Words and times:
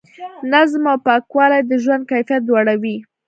نظم 0.53 0.83
او 0.91 0.97
پاکوالی 1.05 1.61
د 1.65 1.71
ژوند 1.83 2.03
کیفیت 2.11 2.41
لوړوي. 2.45 2.95